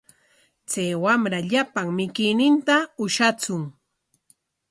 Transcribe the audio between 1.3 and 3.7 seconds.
llapan mikuyninta ushatsun.